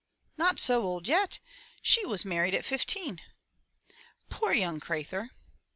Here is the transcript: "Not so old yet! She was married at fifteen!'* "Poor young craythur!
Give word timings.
"Not 0.35 0.59
so 0.59 0.81
old 0.81 1.07
yet! 1.07 1.37
She 1.83 2.07
was 2.07 2.25
married 2.25 2.55
at 2.55 2.65
fifteen!'* 2.65 3.21
"Poor 4.31 4.51
young 4.51 4.79
craythur! 4.79 5.29